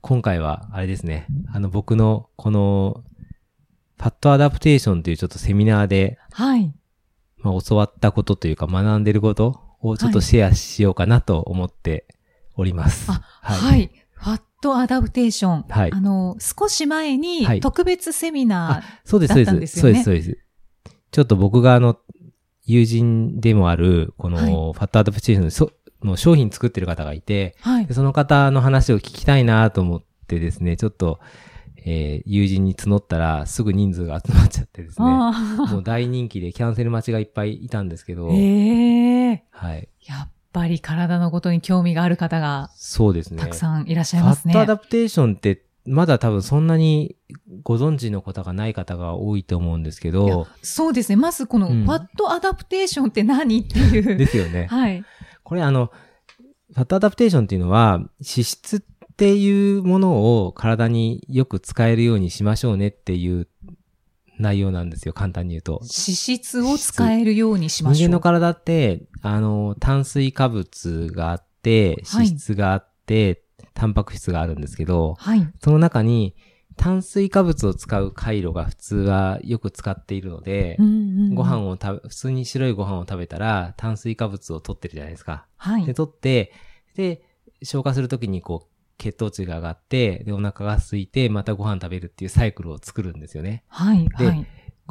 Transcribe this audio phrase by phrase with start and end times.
[0.00, 3.02] 今回はあれですねあの僕のこの
[3.96, 6.72] fat adaptation というちょっとセミナーではい。
[7.38, 12.06] まあ、教わったことというか学んでることをちょっとシェアしようかなと思って
[12.56, 13.10] おります。
[13.10, 13.90] あ、はい。
[14.12, 15.62] fat adaptation。
[15.68, 19.60] はいあの、少し前はいに特別セミナそうです、だったんそうで。
[19.60, 20.44] ですすよねそうです、そうです。
[21.10, 21.96] ちょっと僕があの、
[22.64, 25.70] 友人でもある、この、はいフfat adaptation のそ
[26.02, 27.70] の商品作ってる方がいて、ー。
[27.70, 27.94] はいで。
[27.94, 31.20] その方の話を聞きたいなと思ってですね、ちょっと、
[31.84, 38.34] えー友人に募ったら、すぐ人数が集まっちゃってですね、あもう大人気でキャンセル待ちがいっぱいいたんですけど、あ。
[38.34, 39.88] ええはい。
[40.06, 43.40] やっぱり体のことに興味がある方がそうですね。
[43.42, 44.52] たくさんいらっしゃいますね。
[44.52, 47.16] fat adaptation って、まだ多分そんなに
[47.62, 51.16] ご存知の方がない方が多いと思うんですけど、そうですね。
[51.16, 54.16] まずこの、うん fat adaptation って何っていう。
[54.16, 54.66] ですよね。
[54.66, 55.04] はい。
[55.48, 55.90] これあの、
[56.74, 58.80] fat adaptation っていうのは、脂質っ
[59.16, 63.48] ていうものを体によく使えるようにしましょうねっていう
[64.38, 65.80] 内容なんですよ、簡単に言うと。
[65.80, 67.96] 脂質を使えるようにしましょう。
[67.96, 75.50] 人間の体って、あの、炭水化物があって、はい脂質があって、タンパク質があるんですけど、はい。
[75.64, 76.36] その中に
[76.78, 80.94] 炭水化物を使う回路が普通はよく使っているので、うんうんう
[81.26, 85.46] んご飯を食べ、普通に白いご飯を食べたら炭水化物を取ってるじゃないですか。
[85.56, 85.92] はいで、。
[85.92, 86.52] 取って、
[86.94, 87.22] で、
[87.62, 93.64] 消化するときにこう、血糖値が上がって、で、お腹が空いて、またご飯食べるっていうサイクルを作るんですよね。
[93.68, 94.08] はい。
[94.08, 94.46] ではい。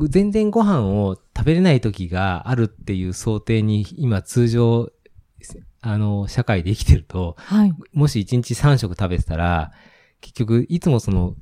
[0.09, 4.91] 全然ご飯を食べれない時があるっていう想定に今通常、
[5.81, 7.73] あの、社会で生きてると、はい。
[7.93, 9.71] もし1日3食食べてたら、
[10.21, 11.35] 結局、いつもその、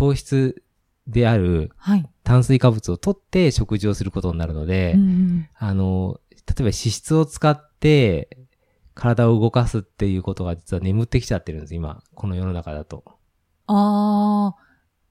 [0.00, 0.62] 糖質
[1.06, 2.08] であるはい。
[2.24, 8.38] 炭水化物を取って食事をすることになるので、うんうんあの、例えば脂質を使って
[8.94, 12.02] 体を動かすっていうことが実は眠ってきちゃってるんです、今。
[12.14, 13.04] この世の中だと。
[13.66, 14.62] ああ、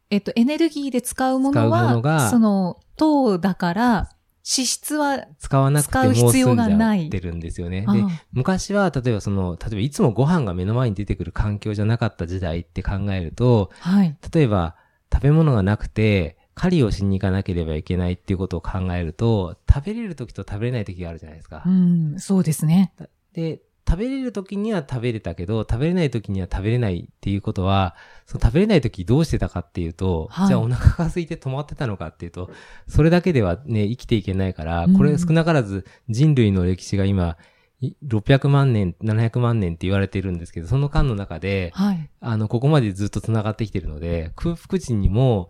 [0.09, 4.09] えっと、エネルギーで使うものは、のがその、糖だから、
[4.51, 7.85] 脂質は、使わなくても必要がないってるんですよね。
[7.87, 14.17] あで、昔は、例えばその、例えばいつもご飯が目の前に出てくる環境じゃなかった時代って考えると、はい。
[14.33, 14.75] 例えば
[15.13, 21.63] 食べ物がなくて、狩りをしに行かなければいけないっていうことを考えると、食べれる時と食べれない時があるじゃないですか。
[21.65, 22.91] うん、そうですね。
[23.33, 27.95] で、食べれる時には食べれたけど、食べれない時には食べれないっていうことは、
[28.27, 32.51] その食べれない時どうしてたかっていうと、はいじゃあお腹が空いて止まってたのかっていうと、
[32.87, 37.37] それだけではね、生きていけないから、うんこれ少なからず人類の歴史が今、
[37.81, 42.09] い600万年、700万年って言われてるんですけど、その間の中で、はい。
[42.19, 45.49] あの、ここまでずっと繋がってきてるので、空腹時にも、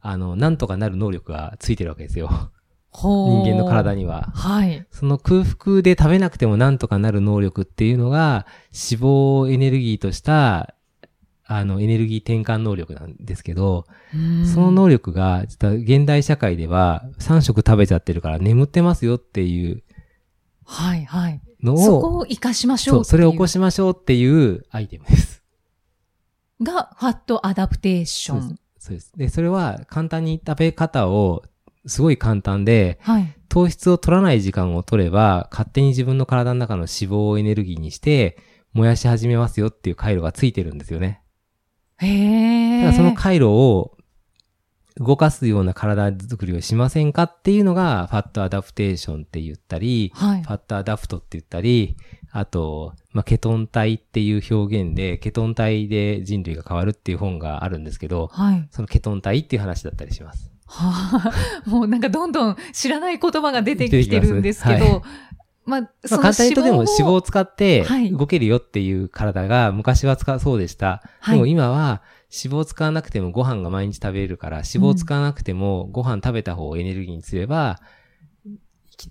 [0.00, 2.50] あの、なんとかなる能力がついてるわけですよ。
[2.90, 4.02] ほ人間の体に。
[4.02, 4.30] には。
[4.34, 4.86] はい。
[4.90, 10.74] その空腹で食べなくてもなんとかなる能力っていうのが、脂肪をエネルギーとした、
[11.46, 19.82] あの、エネルギー転換能力なんですけど、うんその能力が、現代社会では3食食べちゃってるから眠ってますよっていう
[20.70, 21.40] はい、はい。
[21.62, 25.42] のを、そこを活かしましょそうう、それを起こししましょうっていうアイテムです。
[26.62, 28.58] が、 fat adaptation。。
[28.78, 29.12] そうです。
[29.16, 31.42] で、それは簡単に食べ方を、
[31.86, 33.34] すごい簡単で、はい。
[33.48, 38.38] 糖質を取らない時間を取れば、勝手に自分の体の中の脂肪をエネルギーにして、
[38.72, 41.22] 燃やし始めますよっていう回路がついてるんですよね。
[41.98, 42.82] へえ。
[42.82, 43.96] だからその回路を
[44.96, 50.42] 動かすような体作りをしませんかっていうのが、 fat adaptation って言ったり、はい。
[50.42, 51.96] fat adapt って言ったり、
[52.32, 58.68] あと、まあ、ケトン体っていう表現で、ケトン体で人類が変わるっていう本があるんですけど、はい。
[58.70, 60.52] そのケトン体っていう話だったりします。
[60.70, 61.32] は
[61.66, 65.02] あ、もうなんかどんどん知らない言葉が出てきてるんですけど、
[65.66, 71.02] まあ、まあ、簡単に言うとでも脂肪を使ってはい動けるよっていう体が昔は使うそうでした。
[71.20, 72.02] はいでも今は
[72.32, 77.80] 脂肪を使わなくてもご飯が毎日食べれるから脂肪を使わなくてもご飯食べた方をエネルギーにすれば、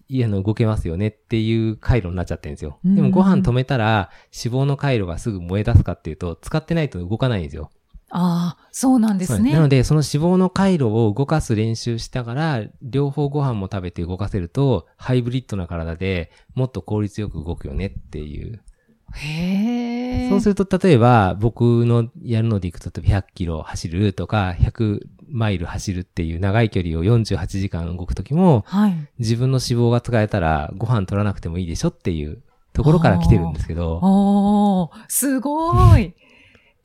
[0.08, 2.80] いあの動けますよねっていう回路になっちゃってるんですよ。
[2.86, 7.70] うんでもご飯止めたら脂肪の回路がすぐ燃え出すかっていうと使ってないと動かないんですよ。
[8.12, 9.54] ああ、そうなんですね。
[9.54, 18.62] なので、その脂肪の回路を動かす練習したから、両方ご飯も食べて動かせると、ハイブリッドな体でもっと効率よく動くよねっていう。
[19.14, 20.30] へえ。
[20.30, 29.08] そうすると、例えば、僕のやるのでいくと、例えば100キロ走るとか、100マイル走るっていう長い距離を48時間動くときも、はい。
[29.20, 32.42] 自分の脂肪が使えたらご飯取らなくてもいいでしょっていう
[32.74, 36.14] ところから来てるんですけど、おー、すごい。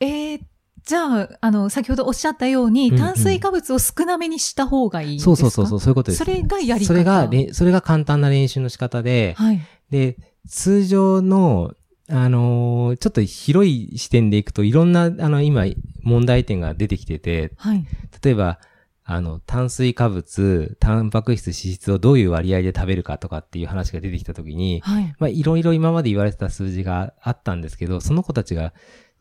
[0.00, 0.41] えー、
[0.85, 5.25] じゃあ、あの、先ほどおっしゃったように、うんうん炭水化物を少なめにした方がいいんですか？
[5.25, 6.19] そうそうそうそう、そういうことです。
[6.19, 6.87] それがやり方。
[6.89, 9.61] それがれ、それが簡単な練習の仕方で、はい。
[9.91, 10.17] で、
[10.49, 11.73] 通常の、
[12.11, 15.65] あのーちょっと広い視点でいくといろんな、あの、今、
[16.03, 17.87] 問題点が出てきてて、はい。
[18.23, 18.59] 例えば、
[19.07, 25.15] あの、炭水化物、タンパク質、脂質をどういう割合で食べるかとかっていう話が出てきたときに、はい。
[25.19, 28.73] まあ、いろいろ今まで言われてた数字があったんですけど、その子たちが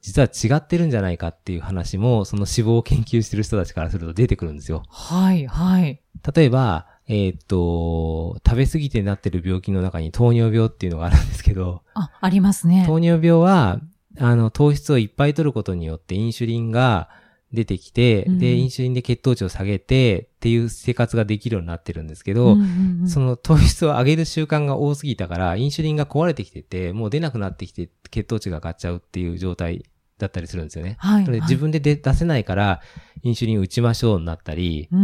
[0.04, 4.84] 実は違ってるんじゃないかっていう話も、その脂肪を研究してる人たちからすると出てくるんですよ。
[4.90, 5.48] はい。
[5.48, 6.02] はい。
[6.36, 12.84] 例えば、えーっと、食べ過ぎてなってる病気の中に糖尿病っていうのがあるんですけど、あ、ありますね。
[12.86, 13.80] 糖尿病は、
[14.20, 17.10] あの、糖質をいっぱい取ることによってインシュリンが
[17.54, 29.86] 出てきて、うんで、インシュリンで血糖値を下げてっていう生活ができるようになってるんですけど、うんうんうんその糖質を上げる習慣が多すぎたから、インシュリンが壊れてきてて、もう出なくなってきて、血糖値が上がっちゃうっていう状態
[30.18, 30.96] だったりするんですよね。
[31.00, 31.26] はい。
[31.28, 32.82] はい自分で出出せないから、
[33.24, 35.04] インシュリン打ちましょうになったり、うんう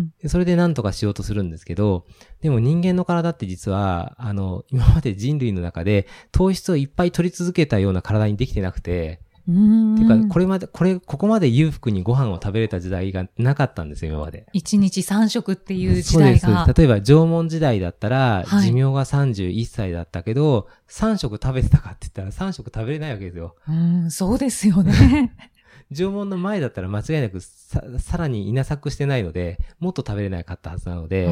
[0.00, 2.06] んでそれで何とかしようとするんですけど、
[2.40, 14.46] でも人間の体って実は、あの、今まで人類の中で糖質をいっぱい取り続けたような体にできてなくて、っていうか、これまで、これ、ここまで裕福にご飯を食べれた時代がなかったんですよ、今まで。
[14.52, 16.46] 一日三食っていう時そうです。
[16.46, 16.72] 代が。
[16.76, 23.54] 例えば、縄文時代だったら、はい寿命が31歳だったけど、3食食べてたかって言ったら3食食べれないわけですよ。
[23.68, 25.32] うん、そうですよね。
[25.90, 31.26] 縄文の前だったら間違いなくさ、さらに稲作してないので、もっと食べれなかったはずなので、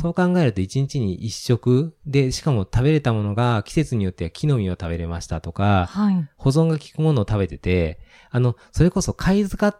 [0.00, 6.28] そう考えると1日に1食で、しかも食べれたものが季節によっては木の実を食べれましたとか、はい。
[6.36, 7.98] 保存が効くものを食べてて、
[8.30, 9.76] あの、それこそ貝塚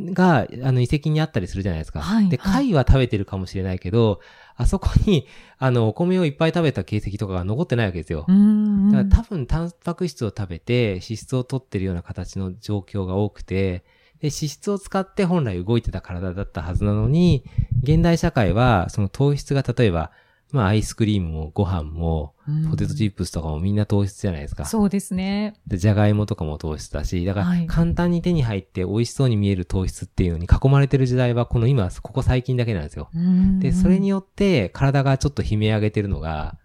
[0.00, 2.00] が、あの、遺跡にあったりするじゃないですか。
[2.00, 4.20] で、はいはい貝は食べてるかもしれないけど、
[4.56, 5.26] あそこに、
[5.58, 8.24] あの、お米をいっぱい食べた形跡とかが残ってないわけですよ。
[8.28, 8.92] うんうん。
[8.92, 13.84] だから多分、タンパク質を食べて、脂質を取ってるような形の状況が多くて、
[14.20, 17.44] で、脂質を使って本来動いてた体だったはずなのに、
[17.82, 20.10] 現代社会は、その糖質が例えば、
[20.50, 24.64] まあ、アイスクリームもご飯も、うんポテトチップスとかもみんな糖質じゃないですか。
[24.64, 25.54] そうですね。
[25.66, 33.10] で、じゃがいもとかも糖質だし、だかはいら簡単に手に入って美味しそうに見える糖質っていうのに囲まれてる時代はこの今、ここ最近だけなんですよ。
[33.14, 36.56] うんで、それによって体がちょっと悲鳴上げてるのが、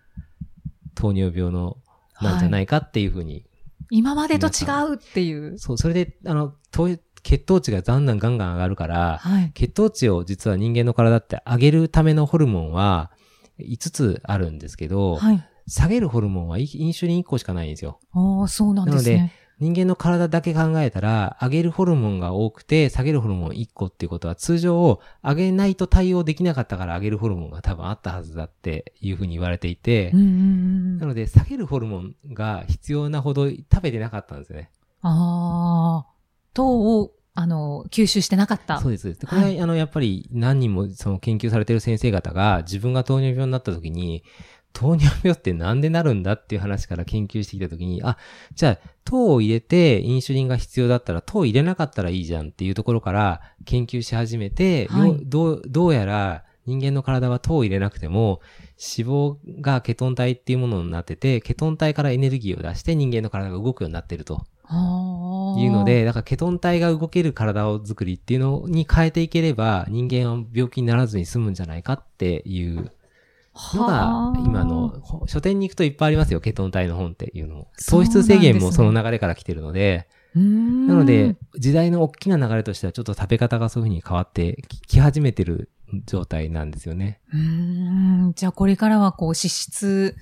[0.95, 1.77] 糖尿病の、
[2.21, 3.45] なんじゃないかっていうふうに。
[3.89, 5.59] 今までと違うっていう。
[5.59, 6.87] そう、それで、あの、糖
[7.23, 9.51] 血糖値がだんだんガンガン上がるから、はい。
[9.53, 13.11] 血糖値を実は人間の体って上げるためのホルモンは
[13.59, 15.49] 5つあるんですけど、はい。
[15.67, 17.99] 下げるホルモンはイインシュリン1個しかないんですよ。
[18.11, 19.31] ああ、そうなんですね。
[19.59, 34.69] 人間の体だけ考えたら、上げるホルモンが多くて、下げるホルモン1個っていうことは、通常、上げないと対応できなかったから上げるホルモンが多分あったはずだっていうふうに言われていてなので、下げるホルモンが必要なほど食べてなかったんですよね。
[35.01, 36.13] ああ、
[36.53, 38.79] 糖を、あの、吸収してなかった。
[38.79, 39.17] そうです。
[39.17, 44.23] でこれは、はいあの、やっぱり何人もその研究されてる先生方が、自分が糖尿病になった時に、
[44.71, 48.17] 糖尿病ってなんでなるんだっていう話から研究してきた時に、あ、
[48.53, 58.41] じゃあ、糖を入れてインシュリンが必要だったら、糖入れなかったらいいじゃんっていうところから研究し始めて、はいよどう、どうやら人間の体は糖を入れなくても、
[58.77, 64.45] 脂肪がケトン体っていうものになってて、ケトン体からエネルギーを出して人間の体が動くようになってると。
[65.59, 85.69] いうので、だからケトン体が動ける体を作りっていうのに変えていければ、人間は病気にならずに済むんじゃないかっていうのがはあ、今の、ほ書店に行くといっぱいありますよ、ケトン体の本っていうの糖質制限もその流れから来てるので、うーんなので、時代の大きな流れとしてはちょっと食べ方がそういうふうに変わってきき始めてる
[86.05, 87.19] 状態なんですよね。
[87.31, 87.39] うー
[88.29, 88.33] ん。
[88.35, 90.15] じゃあこれからはこう脂質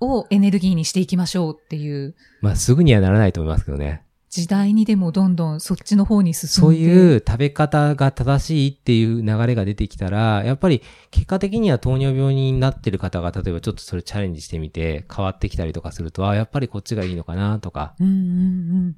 [0.00, 4.02] をエネルギーにしていきましょうっていうまあ、すぐにはならないと思いますけどね。
[4.30, 6.52] 時代にでもどんどんそっちの方に進んで。
[6.54, 18.16] そういう食べ方が正しいっていう流れが出てきたら、やっぱり結果的には糖尿病になってる方が、例えばちょっとそれチャレンジしてみて変わってきたりとかすると、あやっぱりこっちがいいのかなとか、うんうんう
[18.88, 18.96] ん。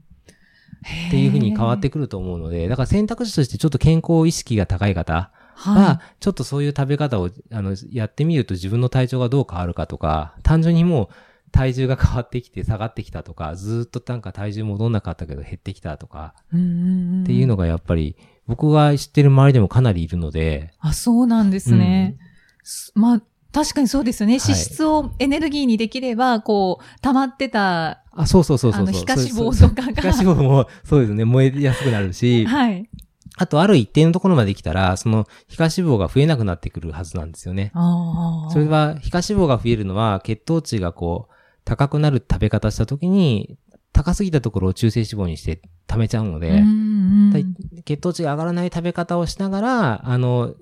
[1.08, 11.08] っていうふうに変わってくると思うので、だから選択肢としてちょっと健康意識が高い方はは、ちょっとそういう食べ方を、あの、やってみると自分の体調がどう変わるかとか、単純にもう
[11.52, 18.16] 体重が変わってきて下がってきたとか、ずーっとなんか体重戻んなかったけど減ってきたとか、っていうのがやっぱり、
[18.46, 22.16] 僕が知ってる周りでもかなりいるので、あ、そうなんですね。
[22.62, 24.38] すまあ、確かにそうですよね。
[24.42, 28.88] 脂質をエネルギーにできれば、こう、溜まってた、あ、そうそうそうそうそう。
[28.88, 32.88] あの皮下脂肪とかが皮下脂肪も、そうですね、燃えやすくなるし、はい。
[33.36, 37.70] あと、ある一定のところまで来たら、その、皮下脂肪が増えなくなってくるはずなんですよね。
[37.74, 38.50] ああ。
[38.50, 43.58] それは、皮下脂肪が増えるのは、血糖値がこう、高くなる食べ方した時に、
[43.92, 50.54] 高すぎたところを中性脂肪にして溜めちゃうので、うんうん血糖値が上がらない食べ方をしながら、あの、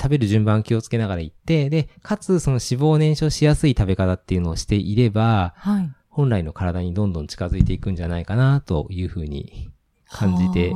[0.00, 5.90] 食べる順番気をつけながらいって、で、かつその脂肪を燃焼しやすい食べ方っていうのをしていれば、はい。
[6.08, 9.70] 本来の体にどんどん近づいていくんじゃないかなというふうに
[10.08, 10.72] 感じて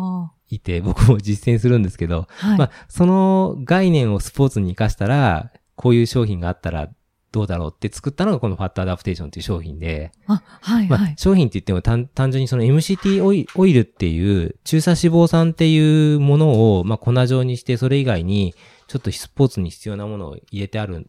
[0.50, 2.58] いて、僕も実践するんですけど、はい。
[2.58, 6.90] まあ、その概念をスポーツに活かしたら、こういう商品があったら
[7.30, 11.14] どうだろうって作ったのがこのファットアダプテーションっていう商品で、あ、はい、まあはい、。
[11.18, 18.54] 商品って言っても単単純にその MCT オイオイルっていう中鎖脂肪酸っていうものを、まあ、粉状にしてそれ以外に
[18.86, 21.06] ちょっとスポーツに必要なものを入れてある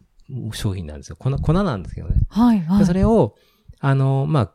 [0.52, 1.16] 商品なんですよ。
[1.16, 2.16] 粉、粉なんですけどね。
[2.28, 2.78] はい、はい。
[2.80, 3.36] でそれを、
[3.80, 4.54] あの、まあ、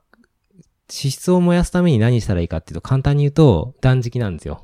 [0.87, 4.63] 脂質を燃やすために何したらいいかっていうと簡単に言うと断食なんですよ。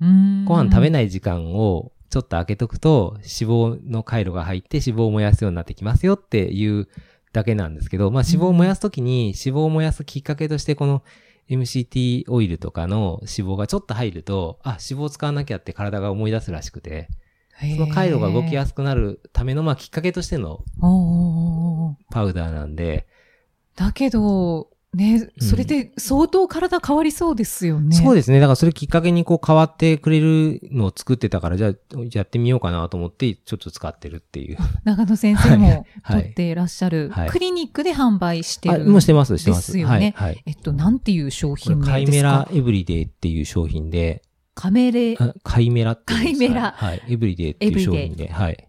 [0.00, 6.86] うーんご飯食べない時間をちょっと空けとくと脂肪の回路が入って脂肪を燃やすようになってきますよっていう
[7.32, 11.02] だけなんですけど、まあ脂肪を燃やすときに脂肪を燃やすきっかけとしてこの
[11.50, 17.08] MCT オイルとかの脂肪がちょっと入ると、あ、脂肪を使わなきゃって体が思い出すらしくて、
[17.58, 20.64] その回路が動きやすすくなるための、まあきっかけとしての
[22.12, 23.08] パウダーなんで、
[23.74, 27.96] だけど、ね、それで相当体変わりそうですよね。
[27.96, 28.40] でそうですね。
[28.40, 31.72] だからそれきっかけにこう変わってくれるのを作ってたから、じゃあ
[32.12, 34.58] やってみようかなと思ってちょっと使ってるっていう。
[34.84, 38.84] 長野先生も はい取っていらっしゃる、はいクリニックで販売してあ、る。
[38.86, 39.72] もうしてます、してます。
[39.72, 40.28] ですよねはい。
[40.28, 40.42] はい。
[40.46, 41.98] えっと、なんていう商品ですか？
[42.10, 44.22] メラエブリデイっていう商品で、
[44.54, 45.16] カメレ。
[45.18, 47.02] あカイメラってカイメラはい。
[47.08, 48.68] エブリデイっていう商品で、はい。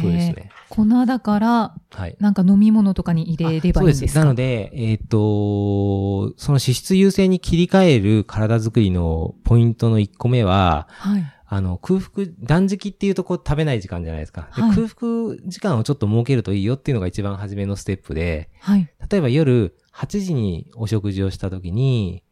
[0.00, 0.50] そうですね。
[0.68, 2.16] 粉だから、はい。
[2.18, 4.04] なんか飲み物とかに入れればいいんですか？
[4.04, 4.18] あそうです。
[4.18, 11.24] なので、えっ、と、その脂質優先に切り替える体作りのポイントの1個目は、はい。
[11.54, 14.48] あの、空腹、断食っていうとこう食べない時間じゃないですか。
[14.56, 18.90] ではい空腹時間をちょっと設けるといいよっていうのが一番初めのステップで、はい。
[19.10, 22.22] 例えば夜8時にお食事をした時に、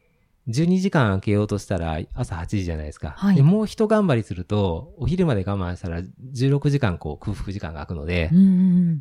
[0.51, 3.15] 12時間空けようとしたら朝8時じゃないですか。
[3.17, 6.03] はいでもう一頑張りすると、お昼まで我慢したら
[6.35, 8.31] 16時間こう空腹時間が空くので。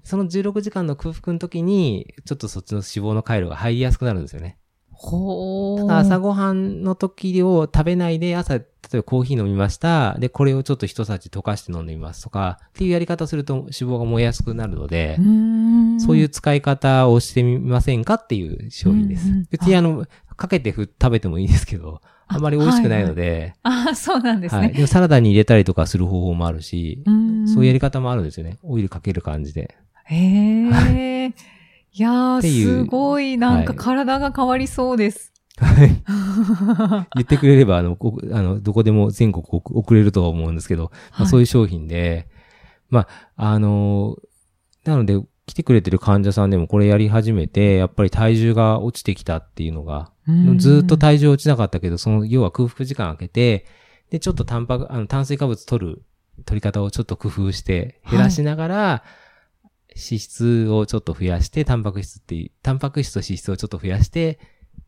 [0.04, 4.58] その16時間の空腹の時に、ちょっとそっちの脂肪の回路が入りやすくなるんですよね。
[4.92, 5.80] ほー。
[5.80, 10.18] ただ朝ごはんの時を食べないで朝、例えばコーヒー飲みました。
[10.20, 15.18] で、これをちょっと一さじ溶かして飲んでみますとか、っていうやり方すると脂肪が燃えやすくなるので、
[16.06, 19.28] そういう使い方をしてみませんかっていう商品です。
[19.50, 20.06] 別にあの、
[20.40, 24.68] かけてふ食べてもいいですけど、あんまり美味しくないので、ああ、そうなんですはい。
[24.70, 24.74] ね。
[24.74, 28.58] でもサラダに入れたりとかする方法もあるし、うんそういうやり方もあるんですよね。
[28.64, 29.76] オイルかける感じで。
[30.06, 31.28] へえ。
[31.28, 35.34] いやー、すごい、なんかはい体が変わりそうです。
[35.60, 42.30] 言ってくれれば、あの、こあの、どこでも全国送送れるとは思うんですけど、まあ、そういう商品で、
[42.90, 44.16] まあ、あの、
[44.86, 50.19] なので、来てくれてる患者さんでもこれやり始めて、やっぱり体重が落ちてきたっていうのが、うん
[50.58, 53.66] ずーっと体重落ちなかったけど、その、要は空腹時間空けて、
[54.10, 56.04] で、ちょっとタンパク、あの、炭水化物取る、
[56.46, 59.04] 取り方をちょっと工夫して、減らしながら、
[59.96, 64.40] 脂質をちょっと増やして、タンパク質ってタンパク質と脂質をちょっと増やして、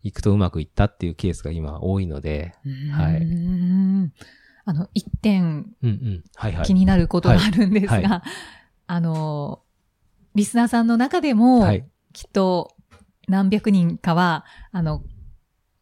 [0.04, 2.56] いくとうまくいったっていうケースが今多いので、
[2.92, 3.22] はい
[4.64, 6.24] あの、一点うんうん。
[6.36, 6.66] はいはい。
[6.66, 8.24] 気になることがあるんですが、はいは
[8.88, 9.62] あの、
[10.36, 11.88] リスナーさんの中でも、はい。
[12.14, 12.76] きっと
[13.28, 15.04] 何百人かは、あの、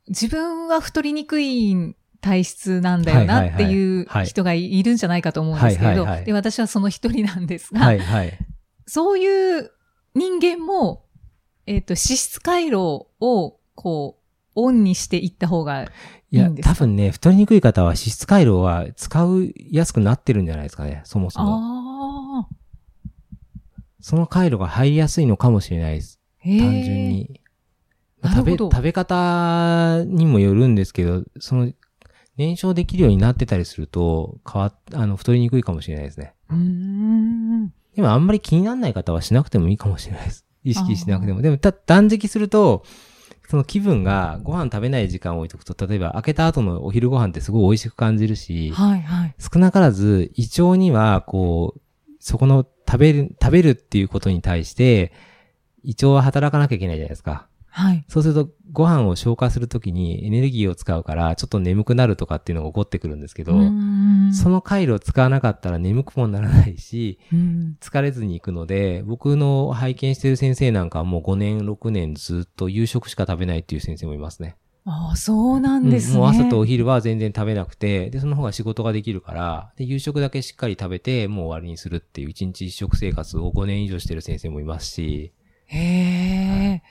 [0.10, 8.38] 自分は太りにくい体質なんだよないっていうはい人がいるんじゃないかと思うんですけれど、で、私はその一人なんですが、はいはい。
[8.86, 9.72] そういう
[10.16, 11.06] 人間も、
[11.66, 14.24] えっ、と、脂質回路を、こう、
[14.56, 15.84] オンにしていった方が、
[16.32, 16.76] いや、いいんですか？
[16.76, 22.48] 多分ね、太りにくい方は脂質回路は使うやすくなってるんじゃないですかね、そもそも。
[24.02, 26.20] その回路が入りやすいのかもしれないです。
[26.44, 27.42] 単純に。
[28.22, 31.72] まあ食べ、食べ方にもよるんですけど、その、
[32.38, 36.34] 燃焼できるようになってたりすると、変わっ、あの、太りにくいかもしれないですね。
[36.50, 37.74] うーん。
[37.96, 40.46] でもあんまり気にならない方はしなくてもいいかもしれないです。
[40.64, 41.42] 意識しなくても。
[41.42, 42.84] でも、た、断食すると、
[43.50, 49.36] その気分がご飯食べない時間を置いとくと、例えば開けた後のお昼ご飯ってすごい美味しく感じるし、はいはい。
[49.38, 51.82] 少なからず胃腸には、こう、
[52.20, 55.12] そこの食べる、食べるっていうことに対して、
[55.84, 57.49] 胃腸は働かなきゃいけないじゃないですか。
[57.70, 58.06] はい。
[58.08, 63.54] そうすると、ご飯を消化するときにエネルギーを使うから、ちょっと眠くなるとかっていうのが起こってくるんですけど、
[64.34, 74.56] その回路を使わなかったら眠くもならないし、うん疲れずに行くので、僕の拝見してる先生なんかはもう5年、6年ずっと夕食しか食べないっていう先生もいますね。
[74.86, 76.16] ああ、そうなんですね。
[76.16, 85.32] うんもう朝とお昼は全然食べなくて、で、その方が仕事ができるから、で、夕食だけしっかり食べて、もう終わりにするっていう一日一食生活を5年以上してる先生もいますし、
[85.68, 86.84] へえ、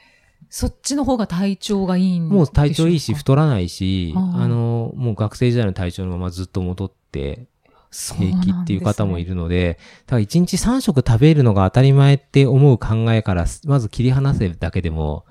[0.50, 7.46] そっちの方が体調がいいんもう体調いいし、か太らないし、あの、もう学生時代の体調のままずっと戻って、
[7.90, 9.28] 平気っていう方もいる。
[9.28, 15.24] るので、だから1日3食食べるのが当たり前って思う考えから、まず切り離せるだけでも、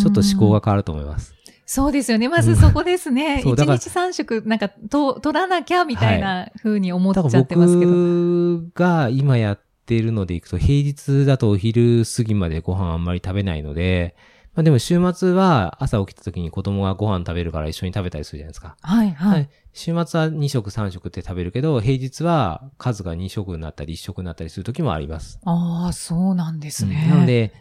[0.00, 1.34] ちょっと思考が変わると思います。
[1.64, 2.28] そうですよね。
[2.28, 3.40] まずそこですね。
[3.46, 7.92] 一日三食、なんか、と、取らなきゃみたいな風に思っちゃってますけど。
[7.92, 14.16] 僕が今やってるのでいくと、平日だとお昼過ぎまでご飯あんまり食べないので、
[14.54, 18.76] まあでも週末は朝起きた時に子供がご飯食べるから一緒に食べたりするじゃないですか。
[18.82, 19.48] はい、ははいい。
[19.72, 25.40] 週末は2食3食って食べるけど、平日は数が2食になったり1食になったりする時もあります。
[25.44, 27.06] ああ、そうなんですね。
[27.08, 27.54] なの、で、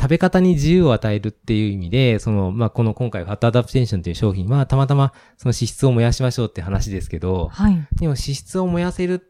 [0.00, 7.74] 食べ方に自由を与えるっていう意味で、その、まあ、この今回、ファットアダプテーションっていう商品は、たまたまその脂質を燃やしましょうって話ですけど、はい。
[7.96, 9.28] でも脂質を燃やせる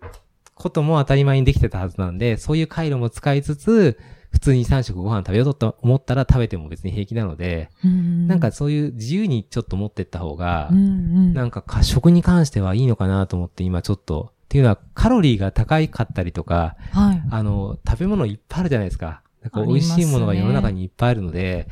[0.55, 3.99] ことも当たり前にできてたはずなんで、そういう回路も使いつつ、
[4.39, 7.91] 普通に3食ご飯食べようと思ったら食べても別に平気なので、な
[8.29, 11.35] なんか、そういう自由にちょっと持ってった方がう、んうん。
[11.35, 17.23] なんかか食に関してはいいのかなと思って今ちょっと、っていうのはカロリーが高いかったりとか、はい。
[17.31, 19.23] あの、食べ物いっぱいあるじゃないですか。
[19.43, 21.67] なんか美味しいものが世の中にいっぱいあるので、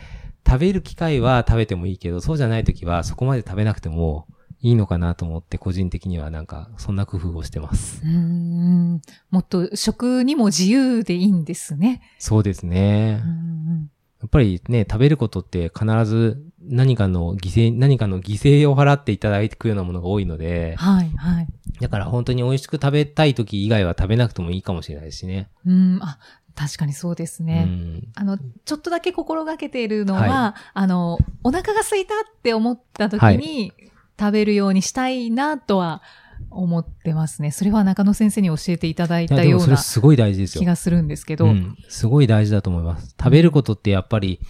[0.44, 4.26] 食べる機会は食べてもいいけど、そうじゃない時はそこまで食べなくても
[4.62, 8.02] いいのかなと思って、個人的にはなんか、そんな工夫をしてます。
[8.04, 9.02] うーん。
[9.30, 12.02] もっと食にも自由でいいんですね。
[12.18, 13.28] そうですねう。
[13.28, 21.46] んやっぱりね、食べることって必ず何かの犠牲、何かの犠牲を払っていただくようなものが多いのうんで、はい、はい。
[21.80, 25.50] だから本当に美味しく食べたい時以外は食べなくてもいいかもしれないしね。
[25.66, 26.18] うん、あ、
[26.54, 27.64] 確かにそうですうね。
[27.64, 28.08] ん。
[28.14, 33.72] あの、ちょっとだけ心がけているのは、はあの、お腹が空いたって思った時に、
[34.18, 36.02] 食べるようにしたいなとは
[36.50, 37.50] 思ってますね。
[37.50, 40.64] それは中野先生に教えていただいたようなすごい大事ですよ気。
[40.66, 43.14] がするんですけど、うん、すごい大事だと思います。
[43.18, 44.40] 食べることってやっぱり、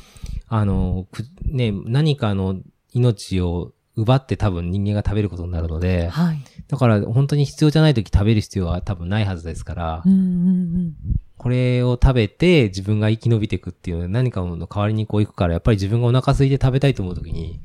[0.49, 2.61] あの、くね、何かの
[2.93, 6.39] 命を奪って多分人間が食べることになるので、はい。
[6.69, 10.95] だから本当に必要じゃない時食べる必要は多分ないはずですから、うんうんうん。
[11.39, 17.61] これを食べて自分が生き延びていくっていう何かの代わりにこういくから、やっぱり自分がお腹空いて食べたいと思う時に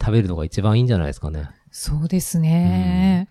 [0.00, 1.48] 食べるのが一番いいんじゃないですかね。
[1.70, 3.28] そうですね。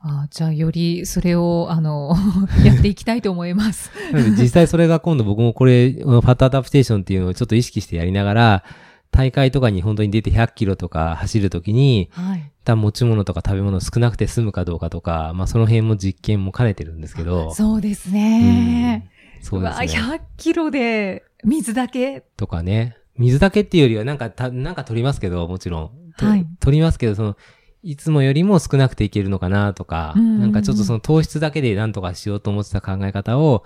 [0.00, 2.14] あじゃあ、よりそれを、あの、
[2.64, 3.90] やっていきたいと思います。
[4.38, 8.64] 実際それが今度僕もこれ、ファットアダプテーションっていうのをちょっと意識してやりながら、
[9.10, 12.38] 大会とかに本当に出て100キロとか走るときに、はい。
[12.40, 17.52] 一旦持ち物とか食べ物少なくて済むかどうかとか、まあその辺も実験も兼ねてるんですけど。
[17.54, 19.04] そうですね。
[19.10, 20.02] うんそうですね。
[20.02, 22.24] わ100キロで水だけ？
[22.36, 22.96] とかね。
[23.18, 25.90] 水だけっていうよりはなんかた、なんか取りますけど、もちろん。
[26.16, 27.36] とはい取りますけど、その、
[27.82, 33.62] いつもよりも少なくていけるのかなとか、なんかちょっとその糖質だけでなんとかしようと思ってた考え方を、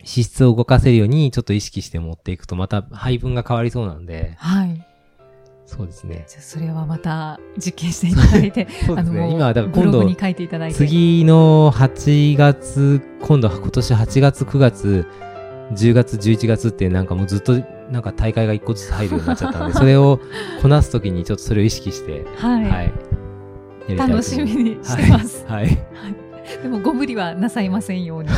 [0.00, 4.86] 脂質を動かせるようにちょっと意識して持っていくとまた配分が変わりそうなんで、はい。
[5.66, 6.24] そうですね。
[6.28, 9.20] じゃあ、それはまた実験していただいて、 そうですね。
[9.20, 10.76] あの、今はだからブ今度ログに書いていただいて。
[10.76, 15.06] 次の8月、今度は今年8月、9月、
[15.72, 17.54] 10月、11月ってなんかもうずっと
[17.92, 20.18] なんか大会が1個ずつ入るようになっちゃったんで、 それを
[20.62, 22.64] こなすときにちょっとそれを意識して、はい。
[22.64, 22.92] はい。
[23.96, 25.44] 楽しみにしてます。
[25.46, 25.66] はい。
[25.66, 25.76] はい。
[26.62, 28.28] でも、ご無理はなさいませんように。
[28.30, 28.34] は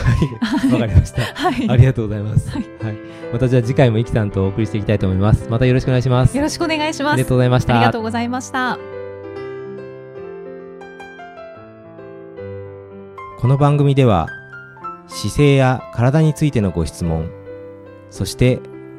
[0.68, 1.22] いわかりました。
[1.34, 1.70] はい。
[1.70, 2.50] ありがとうございます。
[2.50, 2.98] ははいい。
[3.32, 5.46] またじゃあ次回もイキさんとお送りしていきたいと思います。
[5.48, 6.36] またよろしくお願いします。
[6.36, 7.12] よろしくお願いします。
[7.12, 7.76] ありがとうございました。
[7.76, 8.78] ありがとうございました。
[13.40, 14.26] この番組では
[15.06, 17.30] 姿勢や体についてのご質問
[18.10, 18.60] そして